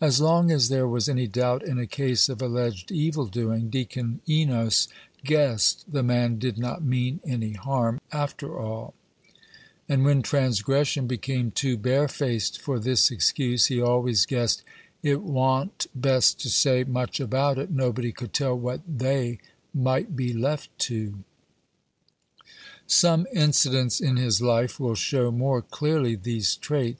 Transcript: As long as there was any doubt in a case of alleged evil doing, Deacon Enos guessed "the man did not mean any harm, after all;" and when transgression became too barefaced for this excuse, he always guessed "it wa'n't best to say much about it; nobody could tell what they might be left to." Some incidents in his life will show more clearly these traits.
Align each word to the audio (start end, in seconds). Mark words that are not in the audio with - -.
As 0.00 0.20
long 0.20 0.50
as 0.50 0.70
there 0.70 0.88
was 0.88 1.08
any 1.08 1.28
doubt 1.28 1.64
in 1.64 1.78
a 1.78 1.86
case 1.86 2.28
of 2.28 2.42
alleged 2.42 2.90
evil 2.90 3.26
doing, 3.26 3.70
Deacon 3.70 4.20
Enos 4.28 4.88
guessed 5.24 5.84
"the 5.86 6.02
man 6.02 6.36
did 6.36 6.58
not 6.58 6.82
mean 6.82 7.20
any 7.24 7.52
harm, 7.52 8.00
after 8.10 8.58
all;" 8.58 8.94
and 9.88 10.04
when 10.04 10.20
transgression 10.20 11.06
became 11.06 11.52
too 11.52 11.76
barefaced 11.76 12.60
for 12.60 12.80
this 12.80 13.12
excuse, 13.12 13.66
he 13.66 13.80
always 13.80 14.26
guessed 14.26 14.64
"it 15.04 15.22
wa'n't 15.22 15.86
best 15.94 16.40
to 16.40 16.50
say 16.50 16.82
much 16.82 17.20
about 17.20 17.56
it; 17.56 17.70
nobody 17.70 18.10
could 18.10 18.32
tell 18.32 18.58
what 18.58 18.80
they 18.84 19.38
might 19.72 20.16
be 20.16 20.32
left 20.32 20.76
to." 20.80 21.22
Some 22.88 23.28
incidents 23.32 24.00
in 24.00 24.16
his 24.16 24.42
life 24.42 24.80
will 24.80 24.96
show 24.96 25.30
more 25.30 25.62
clearly 25.62 26.16
these 26.16 26.56
traits. 26.56 26.96